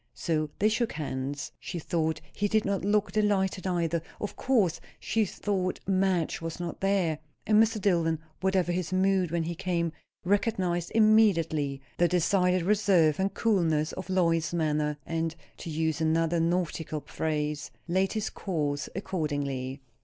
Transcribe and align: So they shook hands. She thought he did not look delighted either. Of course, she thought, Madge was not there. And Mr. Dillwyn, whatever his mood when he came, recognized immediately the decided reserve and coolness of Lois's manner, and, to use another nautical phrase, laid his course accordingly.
So 0.15 0.49
they 0.57 0.67
shook 0.67 0.93
hands. 0.93 1.51
She 1.59 1.77
thought 1.77 2.21
he 2.33 2.47
did 2.47 2.65
not 2.65 2.83
look 2.83 3.11
delighted 3.11 3.67
either. 3.67 4.01
Of 4.19 4.35
course, 4.35 4.81
she 4.99 5.25
thought, 5.25 5.79
Madge 5.87 6.41
was 6.41 6.59
not 6.59 6.79
there. 6.81 7.19
And 7.45 7.61
Mr. 7.61 7.79
Dillwyn, 7.79 8.17
whatever 8.39 8.71
his 8.71 8.91
mood 8.91 9.29
when 9.29 9.43
he 9.43 9.53
came, 9.53 9.91
recognized 10.25 10.91
immediately 10.95 11.81
the 11.99 12.07
decided 12.07 12.63
reserve 12.63 13.19
and 13.19 13.31
coolness 13.35 13.91
of 13.91 14.09
Lois's 14.09 14.55
manner, 14.55 14.97
and, 15.05 15.35
to 15.57 15.69
use 15.69 16.01
another 16.01 16.39
nautical 16.39 17.01
phrase, 17.01 17.69
laid 17.87 18.13
his 18.13 18.31
course 18.31 18.89
accordingly. 18.95 19.81